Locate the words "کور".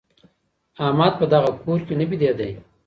1.61-1.79